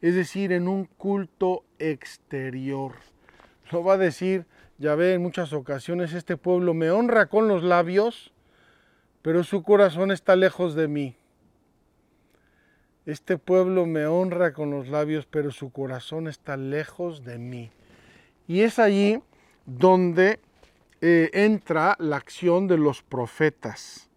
[0.01, 2.93] es decir, en un culto exterior.
[3.71, 4.47] Lo va a decir
[4.79, 8.33] ya ve en muchas ocasiones, este pueblo me honra con los labios,
[9.23, 11.17] pero su corazón está lejos de mí.
[13.05, 17.71] Este pueblo me honra con los labios, pero su corazón está lejos de mí.
[18.47, 19.21] Y es allí
[19.67, 20.39] donde
[21.01, 24.09] eh, entra la acción de los profetas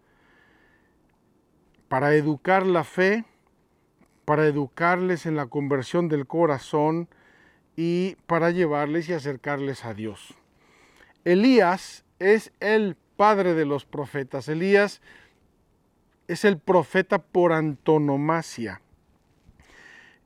[1.88, 3.24] para educar la fe,
[4.24, 7.08] para educarles en la conversión del corazón
[7.76, 10.34] y para llevarles y acercarles a Dios.
[11.24, 14.48] Elías es el padre de los profetas.
[14.48, 15.00] Elías
[16.28, 18.80] es el profeta por antonomasia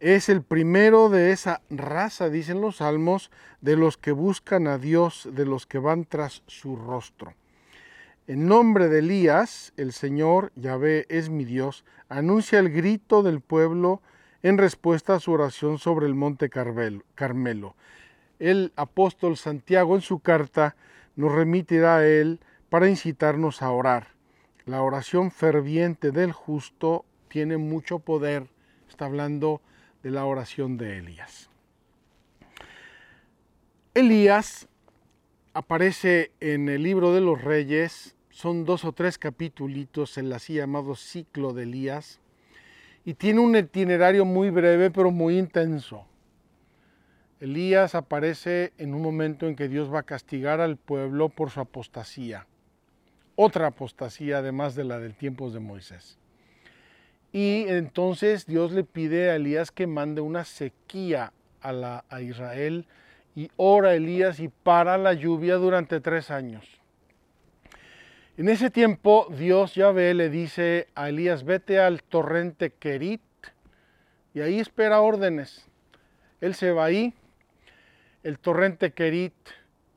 [0.00, 3.30] es el primero de esa raza, dicen los salmos,
[3.60, 7.34] de los que buscan a Dios, de los que van tras su rostro.
[8.26, 14.02] En nombre de Elías, el Señor, Yahvé es mi Dios, anuncia el grito del pueblo
[14.42, 17.76] en respuesta a su oración sobre el monte Carmelo.
[18.38, 20.76] El apóstol Santiago en su carta
[21.14, 24.08] nos remitirá a él para incitarnos a orar.
[24.66, 28.48] La oración ferviente del justo tiene mucho poder.
[28.88, 29.62] Está hablando
[30.10, 31.50] la oración de Elías.
[33.94, 34.68] Elías
[35.54, 40.94] aparece en el libro de los reyes, son dos o tres capítulos, el así llamado
[40.94, 42.20] ciclo de Elías,
[43.06, 46.04] y tiene un itinerario muy breve pero muy intenso.
[47.40, 51.60] Elías aparece en un momento en que Dios va a castigar al pueblo por su
[51.60, 52.46] apostasía,
[53.34, 56.18] otra apostasía además de la del tiempo de Moisés.
[57.36, 62.86] Y entonces Dios le pide a Elías que mande una sequía a, Israel
[63.34, 66.64] y ora Elías y para la lluvia durante tres años.
[68.38, 73.20] En ese tiempo Dios Yahvé le dice a Elías, vete al torrente Kerit
[74.32, 75.66] y ahí espera órdenes.
[76.40, 77.12] Él se va ahí,
[78.22, 79.34] el torrente Kerit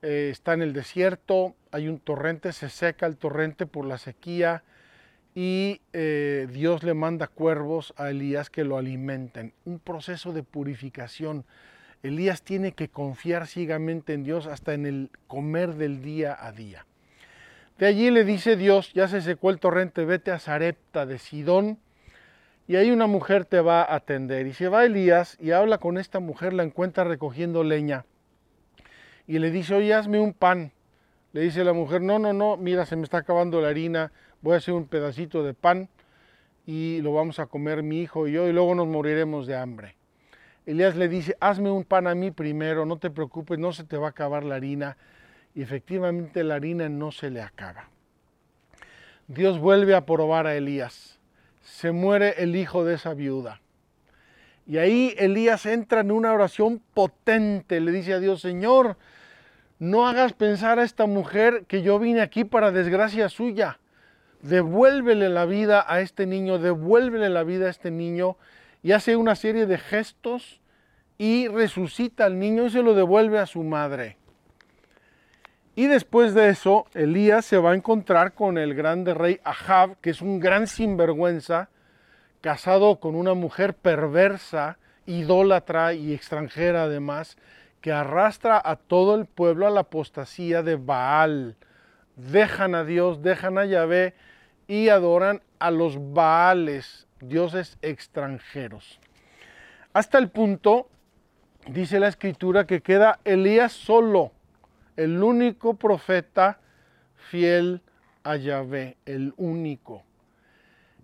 [0.02, 4.62] eh, está en el desierto, hay un torrente, se seca el torrente por la sequía,
[5.42, 9.54] y eh, Dios le manda cuervos a Elías que lo alimenten.
[9.64, 11.46] Un proceso de purificación.
[12.04, 16.86] Elías tiene que confiar ciegamente en Dios hasta en el comer del día a día.
[17.78, 21.80] De allí le dice Dios, ya se secó el torrente, vete a Sarepta de Sidón,
[22.68, 24.46] y ahí una mujer te va a atender.
[24.46, 28.06] Y se va Elías y habla con esta mujer, la encuentra recogiendo leña.
[29.26, 30.74] Y le dice, oye, hazme un pan.
[31.34, 34.12] Le dice la mujer, no, no, no, mira, se me está acabando la harina,
[34.42, 35.90] voy a hacer un pedacito de pan
[36.66, 39.96] y lo vamos a comer mi hijo y yo y luego nos moriremos de hambre.
[40.66, 43.98] Elías le dice, hazme un pan a mí primero, no te preocupes, no se te
[43.98, 44.98] va a acabar la harina.
[45.56, 47.90] Y efectivamente la harina no se le acaba.
[49.28, 51.20] Dios vuelve a probar a Elías.
[51.64, 53.62] Se muere el hijo de esa viuda.
[54.68, 57.80] Y ahí Elías entra en una oración potente.
[57.80, 58.96] Le dice a Dios, Señor,
[59.80, 63.80] no hagas pensar a esta mujer que yo vine aquí para desgracia suya.
[64.42, 68.38] Devuélvele la vida a este niño, devuélvele la vida a este niño.
[68.84, 70.62] Y hace una serie de gestos
[71.18, 74.18] y resucita al niño y se lo devuelve a su madre.
[75.76, 80.10] Y después de eso, Elías se va a encontrar con el grande rey Ahab, que
[80.10, 81.70] es un gran sinvergüenza,
[82.42, 87.38] casado con una mujer perversa, idólatra y extranjera además,
[87.82, 91.56] que arrastra a todo el pueblo a la apostasía de Baal.
[92.16, 94.14] Dejan a Dios, dejan a Yahvé
[94.68, 99.00] y adoran a los Baales, dioses extranjeros.
[99.94, 100.90] Hasta el punto
[101.68, 104.32] dice la escritura que queda Elías solo,
[104.98, 106.60] el único profeta
[107.16, 107.82] fiel
[108.24, 110.04] a Yahvé, el único.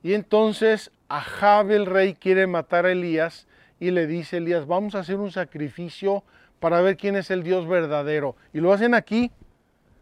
[0.04, 3.48] Y entonces Ahab el rey quiere matar a Elías
[3.80, 6.24] y le dice Elías, vamos a hacer un sacrificio
[6.60, 8.36] para ver quién es el Dios verdadero.
[8.54, 9.32] Y lo hacen aquí,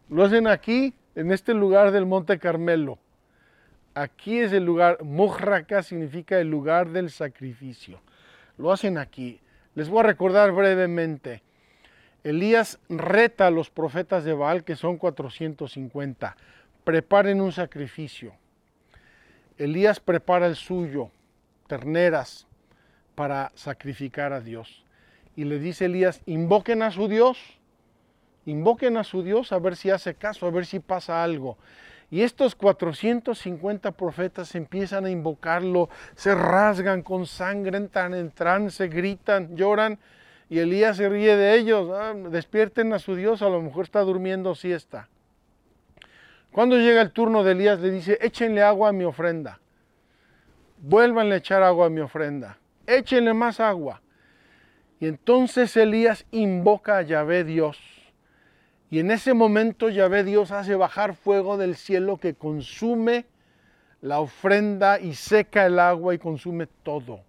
[0.08, 2.98] lo hacen aquí, en este lugar del Monte Carmelo.
[3.94, 8.00] Aquí es el lugar, Mojraca significa el lugar del sacrificio.
[8.58, 9.40] Lo hacen aquí.
[9.74, 11.42] Les voy a recordar brevemente.
[12.24, 16.36] Elías reta a los profetas de Baal, que son 450.
[16.82, 18.34] Preparen un sacrificio.
[19.58, 21.10] Elías prepara el suyo,
[21.68, 22.46] terneras,
[23.14, 24.83] para sacrificar a Dios.
[25.36, 27.38] Y le dice Elías, invoquen a su Dios,
[28.46, 31.58] invoquen a su Dios a ver si hace caso, a ver si pasa algo.
[32.10, 39.56] Y estos 450 profetas empiezan a invocarlo, se rasgan con sangre, entran en trance, gritan,
[39.56, 39.98] lloran.
[40.48, 41.90] Y Elías se ríe de ellos.
[41.92, 45.08] Ah, despierten a su Dios, a lo mejor está durmiendo siesta.
[46.52, 49.58] Cuando llega el turno de Elías, le dice: Échenle agua a mi ofrenda.
[50.78, 52.58] Vuélvanle a echar agua a mi ofrenda.
[52.86, 54.00] Échenle más agua.
[55.00, 57.78] Y entonces Elías invoca a Yahvé Dios
[58.94, 63.26] y en ese momento Yahvé Dios hace bajar fuego del cielo que consume
[64.00, 67.20] la ofrenda y seca el agua y consume todo.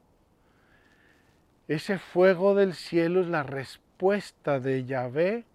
[1.67, 5.45] Ese fuego del cielo es la respuesta de Yahvé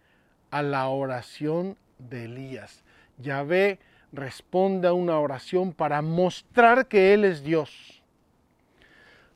[0.51, 2.83] a la oración de Elías.
[3.19, 3.79] Yahvé
[4.13, 8.03] responde a una oración para mostrar que Él es Dios.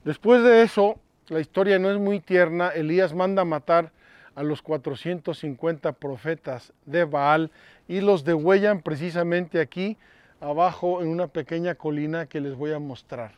[0.03, 0.99] Después de eso,
[1.29, 3.93] la historia no es muy tierna, Elías manda matar
[4.35, 7.51] a los 450 profetas de Baal
[7.89, 9.97] y los degüellan precisamente aquí
[10.41, 13.33] abajo en una pequeña colina que les voy a mostrar,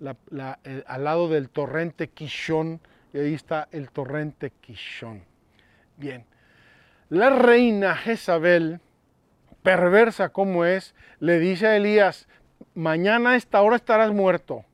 [0.00, 2.80] al lado del torrente Kishon,
[3.12, 5.22] y ahí está el torrente Kishon.
[5.96, 6.24] Bien,
[7.08, 8.80] la reina Jezabel,
[9.62, 12.28] perversa como es, le dice a Elías,
[12.74, 14.64] mañana a esta hora estarás muerto,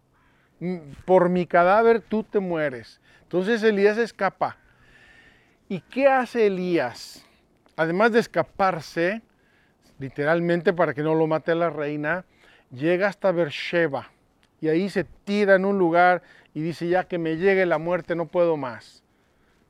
[1.05, 3.01] por mi cadáver tú te mueres.
[3.23, 4.59] Entonces Elías escapa
[5.73, 7.25] ¿Y qué hace Elías?
[7.77, 9.23] Además de escaparse,
[9.99, 12.27] literalmente para que no lo mate la reina,
[12.71, 14.11] llega hasta Beersheba
[14.61, 18.15] y ahí se tira en un lugar y dice, ya que me llegue la muerte
[18.15, 19.03] no puedo más.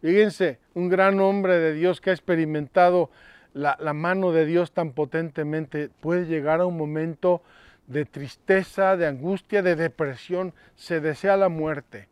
[0.01, 3.09] Fíjense, un gran hombre de Dios que ha experimentado
[3.55, 7.45] la, la mano de Dios tan potentemente, puede llegar a un momento
[7.93, 12.09] de tristeza, de angustia, de depresión, se desea la muerte.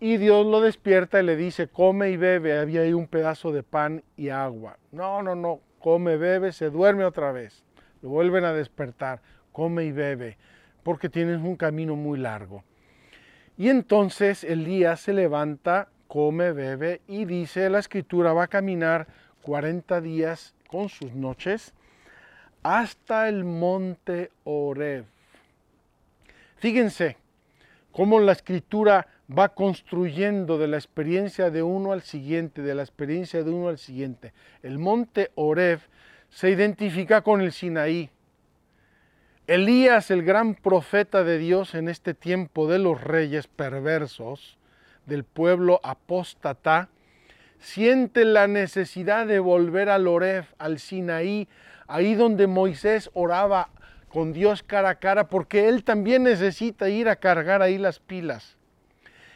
[0.00, 2.58] Y Dios lo despierta y le dice, come y bebe.
[2.58, 4.78] Había ahí un pedazo de pan y agua.
[4.90, 7.64] No, no, no, come, bebe, se duerme otra vez.
[8.02, 10.36] Lo vuelven a despertar, come y bebe,
[10.82, 12.64] porque tienes un camino muy largo.
[13.56, 19.06] Y entonces Elías se levanta, come, bebe y dice la escritura, va a caminar
[19.42, 21.72] 40 días con sus noches
[22.64, 25.04] hasta el monte Oreb.
[26.56, 27.18] Fíjense
[27.92, 33.44] cómo la escritura va construyendo de la experiencia de uno al siguiente, de la experiencia
[33.44, 34.32] de uno al siguiente.
[34.62, 35.80] El monte Oreb
[36.30, 38.10] se identifica con el Sinaí.
[39.46, 44.56] Elías, el gran profeta de Dios en este tiempo de los reyes perversos,
[45.04, 46.88] del pueblo apóstata,
[47.58, 51.46] siente la necesidad de volver al Oref, al Sinaí,
[51.86, 53.68] ahí donde Moisés oraba
[54.08, 58.56] con Dios cara a cara, porque él también necesita ir a cargar ahí las pilas.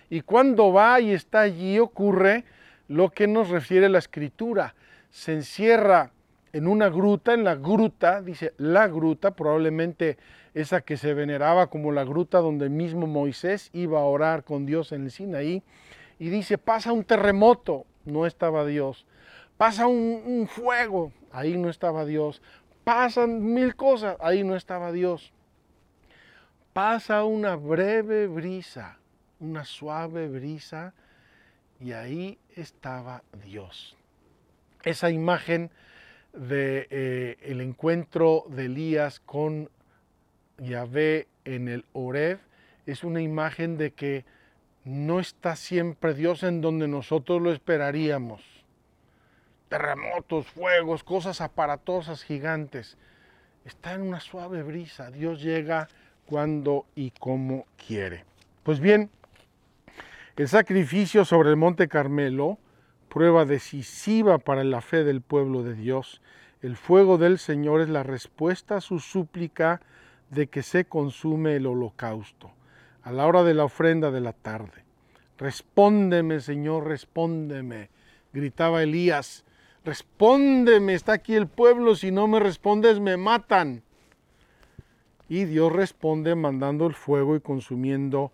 [0.08, 2.44] Y cuando va y está allí ocurre
[2.88, 4.74] lo que nos refiere la escritura.
[5.10, 6.12] Se encierra
[6.52, 10.16] en una gruta, en la gruta, dice la gruta, probablemente
[10.54, 14.92] esa que se veneraba como la gruta donde mismo Moisés iba a orar con Dios
[14.92, 15.62] en el Sinaí,
[16.18, 19.06] y dice, pasa un terremoto, no estaba Dios,
[19.56, 22.42] pasa un, un fuego, ahí no estaba Dios,
[22.84, 25.32] pasan mil cosas, ahí no estaba Dios,
[26.72, 28.98] pasa una breve brisa,
[29.40, 30.94] una suave brisa,
[31.80, 33.96] y ahí estaba Dios.
[34.82, 35.70] Esa imagen
[36.32, 39.70] de eh, el encuentro de Elías con
[40.58, 42.38] Yahvé en el Oreb
[42.86, 44.24] es una imagen de que
[44.84, 48.57] no está siempre Dios en donde nosotros lo esperaríamos.
[49.68, 52.96] Terremotos, fuegos, cosas aparatosas, gigantes.
[53.64, 55.10] Está en una suave brisa.
[55.10, 55.88] Dios llega
[56.26, 58.24] cuando y como quiere.
[58.62, 59.10] Pues bien,
[60.36, 62.58] el sacrificio sobre el monte Carmelo
[63.08, 66.20] prueba decisiva para la fe del pueblo de Dios.
[66.62, 69.80] El fuego del Señor es la respuesta a su súplica
[70.30, 72.52] de que se consume el holocausto,
[73.02, 74.84] a la hora de la ofrenda de la tarde.
[75.38, 77.90] Respóndeme, Señor, respóndeme,
[78.32, 79.44] gritaba Elías.
[79.88, 83.82] Respóndeme, está aquí el pueblo, si no me respondes me matan.
[85.30, 88.30] Y Dios responde mandando el fuego y consumiendo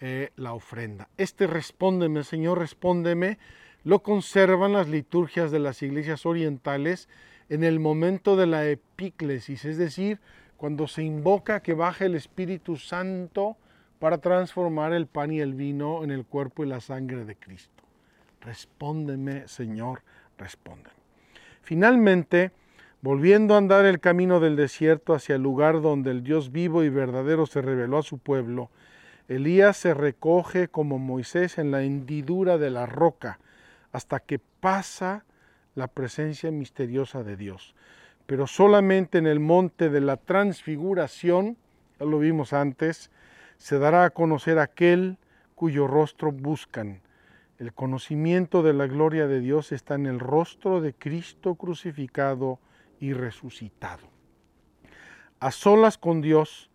[0.00, 1.08] eh, la ofrenda.
[1.16, 3.38] Este respóndeme, Señor, respóndeme,
[3.82, 7.08] lo conservan las liturgias de las iglesias orientales
[7.48, 10.20] en el momento de la epíclesis, es decir,
[10.58, 13.56] cuando se invoca que baje el Espíritu Santo
[14.00, 17.84] para transformar el pan y el vino en el cuerpo y la sangre de Cristo.
[18.42, 20.02] Respóndeme, Señor,
[20.40, 20.96] respóndeme.
[21.62, 22.50] Finalmente,
[23.02, 26.88] volviendo a andar el camino del desierto hacia el lugar donde el Dios vivo y
[26.88, 28.70] verdadero se reveló a su pueblo,
[29.28, 33.38] Elías se recoge como Moisés en la hendidura de la roca,
[33.92, 35.24] hasta que pasa
[35.76, 37.76] la presencia misteriosa de Dios.
[38.26, 41.56] Pero solamente en el monte de la transfiguración,
[42.00, 43.10] ya lo vimos antes,
[43.56, 45.18] se dará a conocer aquel
[45.54, 47.00] cuyo rostro buscan.
[47.60, 52.58] El conocimiento de la gloria de Dios está en el rostro de Cristo crucificado
[52.98, 54.08] y resucitado.
[55.38, 56.72] A solas con Dios,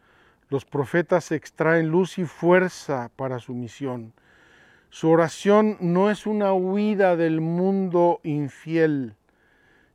[0.48, 4.14] los profetas extraen luz y fuerza para su misión
[4.96, 9.18] su oración no es una huida del mundo infiel,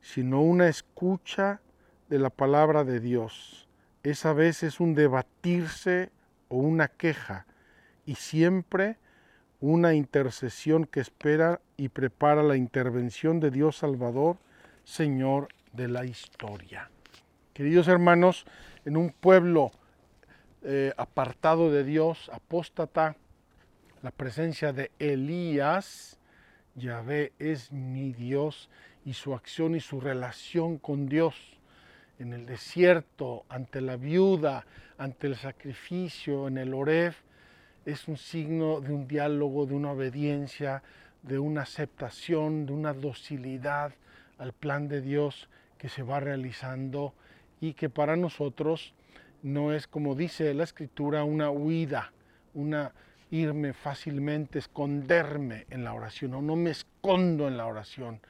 [0.03, 1.63] sino una escucha
[2.11, 3.67] de la palabra de Dios.
[4.03, 6.11] Esa vez es un debatirse
[6.49, 7.47] o una queja
[8.05, 8.99] y siempre
[9.61, 14.39] una intercesión que espera y prepara la intervención de Dios Salvador,
[14.85, 16.91] Señor de la historia.
[17.53, 18.47] Queridos hermanos,
[18.85, 19.71] en un pueblo
[20.63, 23.17] eh, apartado de Dios, apóstata,
[24.03, 26.19] la presencia de Elías,
[26.75, 28.71] Yahvé es mi Dios
[29.05, 31.61] y su acción y su relación con Dios
[32.19, 34.67] en el desierto, ante la viuda,
[34.99, 37.17] ante el sacrificio, en el Oref,
[37.85, 40.83] es un signo de un diálogo, de una obediencia,
[41.23, 43.93] de una aceptación, de una docilidad
[44.39, 47.15] al plan de Dios que se va realizando
[47.61, 48.95] y que para nosotros
[49.43, 52.13] no es, como dice la escritura, una huida,
[52.55, 52.93] una
[53.31, 58.21] irme fácilmente, esconderme en la oración, o no me escondo en la oración.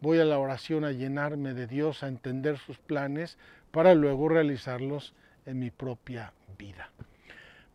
[0.00, 3.38] Voy a la oración a llenarme de Dios, a entender sus planes,
[3.70, 6.90] para luego realizarlos en mi propia vida.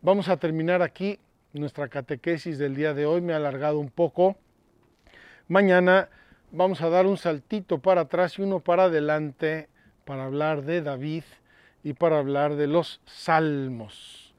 [0.04, 1.20] Vamos a terminar aquí
[1.52, 3.20] nuestra catequesis del día de hoy.
[3.20, 4.36] Me ha alargado un poco.
[5.46, 6.08] Mañana
[6.50, 9.68] vamos a dar un saltito para atrás y uno para adelante
[10.04, 11.22] para hablar de David
[11.84, 14.34] y para hablar de los salmos.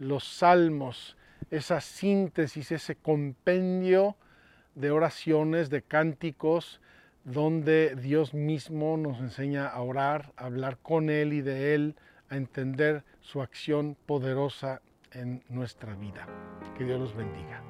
[0.00, 1.16] Los salmos
[1.48, 4.16] esa síntesis, ese compendio
[4.74, 6.80] de oraciones, de cánticos,
[7.22, 11.94] donde Dios mismo nos enseña a orar, a hablar con Él y de Él,
[12.30, 14.82] a entender su acción poderosa
[15.14, 16.26] en nuestra vida.
[16.76, 17.62] Que Dios los bendiga.